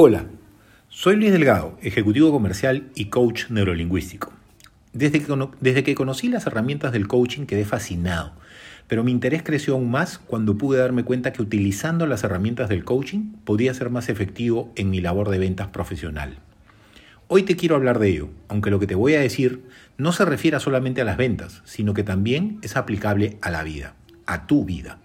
Hola, 0.00 0.26
soy 0.88 1.16
Luis 1.16 1.32
Delgado, 1.32 1.76
ejecutivo 1.82 2.30
comercial 2.30 2.88
y 2.94 3.06
coach 3.06 3.50
neurolingüístico. 3.50 4.32
Desde 4.92 5.20
que, 5.20 5.48
desde 5.60 5.82
que, 5.82 5.96
conocí 5.96 6.28
las 6.28 6.46
herramientas 6.46 6.92
del 6.92 7.08
coaching 7.08 7.46
quedé 7.46 7.64
fascinado, 7.64 8.30
pero 8.86 9.02
mi 9.02 9.10
interés 9.10 9.42
creció 9.42 9.74
aún 9.74 9.90
más 9.90 10.18
cuando 10.18 10.56
pude 10.56 10.78
darme 10.78 11.02
cuenta 11.02 11.32
que 11.32 11.42
utilizando 11.42 12.06
las 12.06 12.22
herramientas 12.22 12.68
del 12.68 12.84
coaching 12.84 13.32
podía 13.44 13.74
ser 13.74 13.90
más 13.90 14.08
efectivo 14.08 14.72
en 14.76 14.88
mi 14.88 15.00
labor 15.00 15.30
de 15.30 15.40
ventas 15.40 15.66
profesional. 15.66 16.38
Hoy 17.26 17.42
te 17.42 17.56
quiero 17.56 17.74
hablar 17.74 17.98
de 17.98 18.10
ello, 18.10 18.28
aunque 18.46 18.70
lo 18.70 18.78
que 18.78 18.86
te 18.86 18.94
voy 18.94 19.14
a 19.14 19.20
decir 19.20 19.64
no 19.96 20.12
se 20.12 20.24
refiere 20.24 20.60
solamente 20.60 21.00
a 21.00 21.06
las 21.06 21.16
ventas, 21.16 21.60
sino 21.64 21.92
que 21.92 22.04
también 22.04 22.60
es 22.62 22.76
aplicable 22.76 23.36
a 23.42 23.50
la 23.50 23.64
vida, 23.64 23.96
a 24.26 24.46
tu 24.46 24.64
vida. 24.64 25.00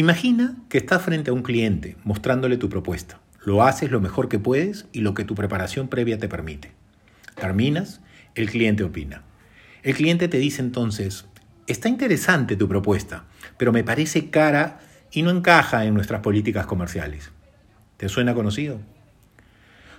Imagina 0.00 0.56
que 0.68 0.78
estás 0.78 1.02
frente 1.02 1.30
a 1.30 1.34
un 1.34 1.42
cliente 1.42 1.96
mostrándole 2.04 2.56
tu 2.56 2.68
propuesta. 2.68 3.20
Lo 3.44 3.62
haces 3.62 3.90
lo 3.90 4.00
mejor 4.00 4.28
que 4.28 4.38
puedes 4.38 4.86
y 4.92 5.00
lo 5.00 5.14
que 5.14 5.24
tu 5.24 5.34
preparación 5.34 5.88
previa 5.88 6.18
te 6.18 6.28
permite. 6.28 6.72
Terminas, 7.34 8.00
el 8.34 8.50
cliente 8.50 8.84
opina. 8.84 9.22
El 9.82 9.94
cliente 9.94 10.28
te 10.28 10.38
dice 10.38 10.60
entonces, 10.60 11.24
está 11.66 11.88
interesante 11.88 12.56
tu 12.56 12.68
propuesta, 12.68 13.24
pero 13.56 13.72
me 13.72 13.82
parece 13.82 14.28
cara 14.28 14.80
y 15.10 15.22
no 15.22 15.30
encaja 15.30 15.86
en 15.86 15.94
nuestras 15.94 16.20
políticas 16.20 16.66
comerciales. 16.66 17.30
¿Te 17.96 18.08
suena 18.08 18.34
conocido? 18.34 18.80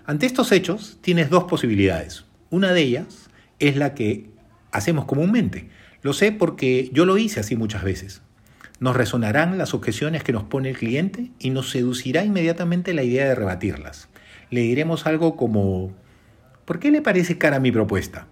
Ante 0.05 0.25
estos 0.25 0.51
hechos 0.51 0.99
tienes 1.01 1.29
dos 1.29 1.45
posibilidades. 1.45 2.25
Una 2.49 2.73
de 2.73 2.81
ellas 2.81 3.29
es 3.59 3.75
la 3.75 3.93
que 3.93 4.29
hacemos 4.71 5.05
comúnmente. 5.05 5.69
Lo 6.01 6.13
sé 6.13 6.31
porque 6.31 6.89
yo 6.93 7.05
lo 7.05 7.17
hice 7.17 7.39
así 7.39 7.55
muchas 7.55 7.83
veces. 7.83 8.21
Nos 8.81 8.95
resonarán 8.95 9.59
las 9.59 9.75
objeciones 9.75 10.23
que 10.23 10.31
nos 10.31 10.41
pone 10.41 10.71
el 10.71 10.75
cliente 10.75 11.29
y 11.37 11.51
nos 11.51 11.69
seducirá 11.69 12.25
inmediatamente 12.25 12.95
la 12.95 13.03
idea 13.03 13.27
de 13.27 13.35
rebatirlas. 13.35 14.09
Le 14.49 14.61
diremos 14.61 15.05
algo 15.05 15.37
como, 15.37 15.91
¿por 16.65 16.79
qué 16.79 16.89
le 16.89 17.03
parece 17.03 17.37
cara 17.37 17.59
mi 17.59 17.71
propuesta? 17.71 18.25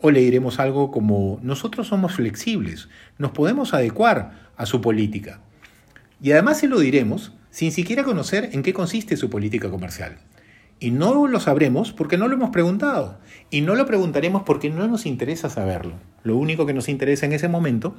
O 0.00 0.10
le 0.10 0.18
diremos 0.18 0.58
algo 0.58 0.90
como, 0.90 1.38
nosotros 1.44 1.86
somos 1.86 2.14
flexibles, 2.14 2.88
nos 3.18 3.30
podemos 3.30 3.72
adecuar 3.72 4.50
a 4.56 4.66
su 4.66 4.80
política. 4.80 5.38
Y 6.20 6.32
además 6.32 6.58
se 6.58 6.66
lo 6.66 6.80
diremos 6.80 7.32
sin 7.50 7.70
siquiera 7.70 8.02
conocer 8.02 8.50
en 8.52 8.64
qué 8.64 8.74
consiste 8.74 9.16
su 9.16 9.30
política 9.30 9.70
comercial. 9.70 10.18
Y 10.80 10.90
no 10.90 11.28
lo 11.28 11.38
sabremos 11.38 11.92
porque 11.92 12.18
no 12.18 12.26
lo 12.26 12.34
hemos 12.34 12.50
preguntado. 12.50 13.20
Y 13.48 13.60
no 13.60 13.76
lo 13.76 13.86
preguntaremos 13.86 14.42
porque 14.42 14.70
no 14.70 14.88
nos 14.88 15.06
interesa 15.06 15.48
saberlo. 15.48 15.94
Lo 16.24 16.36
único 16.36 16.66
que 16.66 16.74
nos 16.74 16.88
interesa 16.88 17.26
en 17.26 17.32
ese 17.32 17.46
momento 17.46 17.94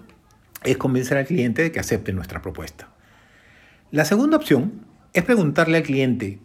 es 0.65 0.77
convencer 0.77 1.17
al 1.17 1.25
cliente 1.25 1.61
de 1.61 1.71
que 1.71 1.79
acepte 1.79 2.13
nuestra 2.13 2.41
propuesta. 2.41 2.89
La 3.91 4.05
segunda 4.05 4.37
opción 4.37 4.85
es 5.13 5.23
preguntarle 5.23 5.77
al 5.77 5.83
cliente, 5.83 6.39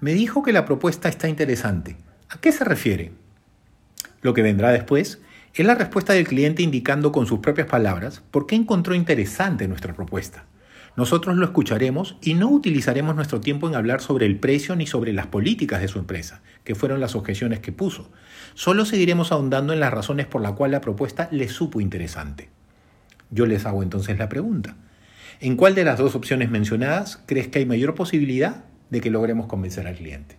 me 0.00 0.14
dijo 0.14 0.42
que 0.42 0.52
la 0.52 0.64
propuesta 0.64 1.08
está 1.08 1.28
interesante, 1.28 1.96
¿a 2.28 2.40
qué 2.40 2.52
se 2.52 2.64
refiere? 2.64 3.12
Lo 4.22 4.32
que 4.34 4.42
vendrá 4.42 4.70
después 4.70 5.20
es 5.54 5.66
la 5.66 5.74
respuesta 5.74 6.12
del 6.12 6.28
cliente 6.28 6.62
indicando 6.62 7.10
con 7.10 7.26
sus 7.26 7.40
propias 7.40 7.66
palabras 7.66 8.22
por 8.30 8.46
qué 8.46 8.54
encontró 8.54 8.94
interesante 8.94 9.66
nuestra 9.66 9.94
propuesta. 9.94 10.44
Nosotros 10.96 11.36
lo 11.36 11.44
escucharemos 11.44 12.16
y 12.22 12.34
no 12.34 12.48
utilizaremos 12.48 13.14
nuestro 13.14 13.40
tiempo 13.40 13.68
en 13.68 13.76
hablar 13.76 14.00
sobre 14.00 14.26
el 14.26 14.38
precio 14.38 14.74
ni 14.74 14.86
sobre 14.86 15.12
las 15.12 15.28
políticas 15.28 15.80
de 15.80 15.88
su 15.88 15.98
empresa, 15.98 16.42
que 16.64 16.74
fueron 16.74 16.98
las 16.98 17.14
objeciones 17.14 17.60
que 17.60 17.70
puso. 17.70 18.10
Solo 18.54 18.84
seguiremos 18.84 19.30
ahondando 19.30 19.72
en 19.72 19.80
las 19.80 19.92
razones 19.92 20.26
por 20.26 20.42
las 20.42 20.52
cuales 20.52 20.72
la 20.72 20.80
propuesta 20.80 21.28
le 21.30 21.48
supo 21.48 21.80
interesante. 21.80 22.50
Yo 23.30 23.46
les 23.46 23.66
hago 23.66 23.82
entonces 23.82 24.18
la 24.18 24.28
pregunta. 24.28 24.76
¿En 25.40 25.56
cuál 25.56 25.74
de 25.74 25.84
las 25.84 25.98
dos 25.98 26.14
opciones 26.14 26.50
mencionadas 26.50 27.22
crees 27.26 27.48
que 27.48 27.60
hay 27.60 27.66
mayor 27.66 27.94
posibilidad 27.94 28.64
de 28.90 29.00
que 29.00 29.10
logremos 29.10 29.46
convencer 29.46 29.86
al 29.86 29.96
cliente? 29.96 30.36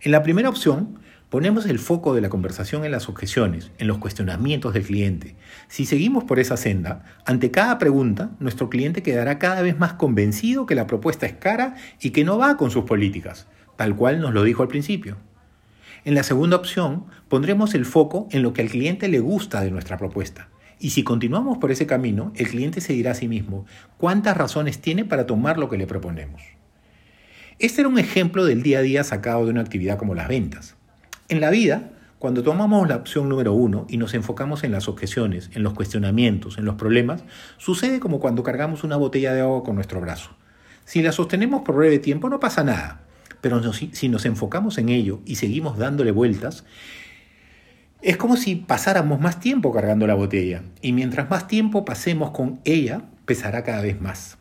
En 0.00 0.12
la 0.12 0.22
primera 0.22 0.48
opción, 0.48 0.98
ponemos 1.30 1.66
el 1.66 1.78
foco 1.78 2.14
de 2.14 2.20
la 2.20 2.28
conversación 2.28 2.84
en 2.84 2.92
las 2.92 3.08
objeciones, 3.08 3.70
en 3.78 3.86
los 3.86 3.98
cuestionamientos 3.98 4.74
del 4.74 4.84
cliente. 4.84 5.36
Si 5.68 5.86
seguimos 5.86 6.24
por 6.24 6.38
esa 6.38 6.56
senda, 6.56 7.04
ante 7.24 7.50
cada 7.50 7.78
pregunta, 7.78 8.30
nuestro 8.38 8.68
cliente 8.68 9.02
quedará 9.02 9.38
cada 9.38 9.62
vez 9.62 9.78
más 9.78 9.94
convencido 9.94 10.66
que 10.66 10.74
la 10.74 10.86
propuesta 10.86 11.26
es 11.26 11.32
cara 11.32 11.74
y 12.00 12.10
que 12.10 12.24
no 12.24 12.38
va 12.38 12.56
con 12.56 12.70
sus 12.70 12.84
políticas, 12.84 13.46
tal 13.76 13.96
cual 13.96 14.20
nos 14.20 14.34
lo 14.34 14.42
dijo 14.42 14.62
al 14.62 14.68
principio. 14.68 15.16
En 16.04 16.14
la 16.14 16.22
segunda 16.22 16.56
opción, 16.56 17.06
pondremos 17.28 17.74
el 17.74 17.84
foco 17.84 18.28
en 18.30 18.42
lo 18.42 18.52
que 18.52 18.62
al 18.62 18.68
cliente 18.68 19.08
le 19.08 19.20
gusta 19.20 19.60
de 19.62 19.70
nuestra 19.70 19.96
propuesta. 19.96 20.50
Y 20.78 20.90
si 20.90 21.02
continuamos 21.02 21.58
por 21.58 21.70
ese 21.70 21.86
camino, 21.86 22.32
el 22.36 22.48
cliente 22.48 22.80
se 22.80 22.92
dirá 22.92 23.12
a 23.12 23.14
sí 23.14 23.28
mismo 23.28 23.66
cuántas 23.98 24.36
razones 24.36 24.80
tiene 24.80 25.04
para 25.04 25.26
tomar 25.26 25.58
lo 25.58 25.68
que 25.68 25.78
le 25.78 25.86
proponemos. 25.86 26.42
Este 27.58 27.82
era 27.82 27.88
un 27.88 27.98
ejemplo 27.98 28.44
del 28.44 28.62
día 28.62 28.78
a 28.78 28.82
día 28.82 29.04
sacado 29.04 29.44
de 29.44 29.50
una 29.50 29.60
actividad 29.60 29.96
como 29.96 30.14
las 30.14 30.28
ventas. 30.28 30.76
En 31.28 31.40
la 31.40 31.50
vida, 31.50 31.90
cuando 32.18 32.42
tomamos 32.42 32.88
la 32.88 32.96
opción 32.96 33.28
número 33.28 33.52
uno 33.52 33.86
y 33.88 33.96
nos 33.96 34.14
enfocamos 34.14 34.64
en 34.64 34.72
las 34.72 34.88
objeciones, 34.88 35.50
en 35.54 35.62
los 35.62 35.74
cuestionamientos, 35.74 36.58
en 36.58 36.64
los 36.64 36.74
problemas, 36.74 37.22
sucede 37.58 38.00
como 38.00 38.18
cuando 38.18 38.42
cargamos 38.42 38.82
una 38.82 38.96
botella 38.96 39.32
de 39.34 39.42
agua 39.42 39.62
con 39.62 39.76
nuestro 39.76 40.00
brazo. 40.00 40.30
Si 40.84 41.02
la 41.02 41.12
sostenemos 41.12 41.62
por 41.62 41.76
breve 41.76 41.98
tiempo 41.98 42.28
no 42.28 42.40
pasa 42.40 42.64
nada, 42.64 43.02
pero 43.40 43.60
si 43.72 44.08
nos 44.08 44.24
enfocamos 44.24 44.78
en 44.78 44.88
ello 44.88 45.20
y 45.26 45.36
seguimos 45.36 45.78
dándole 45.78 46.12
vueltas, 46.12 46.64
es 48.04 48.18
como 48.18 48.36
si 48.36 48.54
pasáramos 48.54 49.18
más 49.18 49.40
tiempo 49.40 49.72
cargando 49.72 50.06
la 50.06 50.12
botella 50.12 50.62
y 50.82 50.92
mientras 50.92 51.30
más 51.30 51.48
tiempo 51.48 51.86
pasemos 51.86 52.32
con 52.32 52.60
ella, 52.64 53.00
pesará 53.24 53.64
cada 53.64 53.80
vez 53.80 53.98
más. 53.98 54.36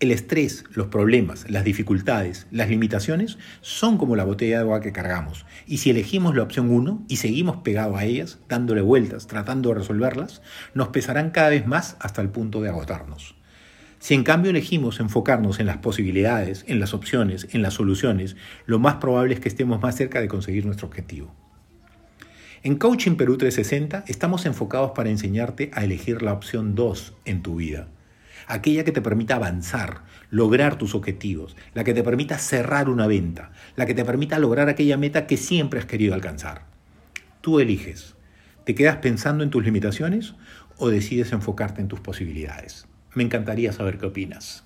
El 0.00 0.10
estrés, 0.10 0.64
los 0.72 0.88
problemas, 0.88 1.48
las 1.48 1.62
dificultades, 1.62 2.48
las 2.50 2.70
limitaciones 2.70 3.38
son 3.60 3.98
como 3.98 4.16
la 4.16 4.24
botella 4.24 4.56
de 4.56 4.62
agua 4.62 4.80
que 4.80 4.90
cargamos. 4.90 5.46
Y 5.64 5.78
si 5.78 5.90
elegimos 5.90 6.34
la 6.34 6.42
opción 6.42 6.70
1 6.70 7.04
y 7.06 7.18
seguimos 7.18 7.58
pegados 7.58 7.96
a 7.96 8.04
ellas, 8.04 8.40
dándole 8.48 8.80
vueltas, 8.80 9.28
tratando 9.28 9.68
de 9.68 9.76
resolverlas, 9.76 10.42
nos 10.74 10.88
pesarán 10.88 11.30
cada 11.30 11.50
vez 11.50 11.68
más 11.68 11.96
hasta 12.00 12.20
el 12.20 12.30
punto 12.30 12.60
de 12.62 12.70
agotarnos. 12.70 13.36
Si 14.00 14.14
en 14.14 14.24
cambio 14.24 14.50
elegimos 14.50 14.98
enfocarnos 14.98 15.60
en 15.60 15.66
las 15.66 15.76
posibilidades, 15.76 16.64
en 16.66 16.80
las 16.80 16.94
opciones, 16.94 17.46
en 17.52 17.62
las 17.62 17.74
soluciones, 17.74 18.34
lo 18.66 18.80
más 18.80 18.96
probable 18.96 19.34
es 19.34 19.40
que 19.40 19.48
estemos 19.48 19.80
más 19.80 19.94
cerca 19.94 20.20
de 20.20 20.26
conseguir 20.26 20.66
nuestro 20.66 20.88
objetivo. 20.88 21.32
En 22.64 22.76
Coaching 22.76 23.16
Perú 23.16 23.38
360 23.38 24.04
estamos 24.06 24.46
enfocados 24.46 24.92
para 24.92 25.10
enseñarte 25.10 25.72
a 25.74 25.82
elegir 25.82 26.22
la 26.22 26.32
opción 26.32 26.76
2 26.76 27.12
en 27.24 27.42
tu 27.42 27.56
vida. 27.56 27.88
Aquella 28.46 28.84
que 28.84 28.92
te 28.92 29.02
permita 29.02 29.34
avanzar, 29.34 30.02
lograr 30.30 30.78
tus 30.78 30.94
objetivos, 30.94 31.56
la 31.74 31.82
que 31.82 31.92
te 31.92 32.04
permita 32.04 32.38
cerrar 32.38 32.88
una 32.88 33.08
venta, 33.08 33.50
la 33.74 33.84
que 33.84 33.94
te 33.94 34.04
permita 34.04 34.38
lograr 34.38 34.68
aquella 34.68 34.96
meta 34.96 35.26
que 35.26 35.36
siempre 35.36 35.80
has 35.80 35.86
querido 35.86 36.14
alcanzar. 36.14 36.66
Tú 37.40 37.58
eliges. 37.58 38.14
¿Te 38.64 38.76
quedas 38.76 38.98
pensando 38.98 39.42
en 39.42 39.50
tus 39.50 39.64
limitaciones 39.64 40.36
o 40.76 40.88
decides 40.88 41.32
enfocarte 41.32 41.80
en 41.80 41.88
tus 41.88 41.98
posibilidades? 41.98 42.86
Me 43.12 43.24
encantaría 43.24 43.72
saber 43.72 43.98
qué 43.98 44.06
opinas. 44.06 44.64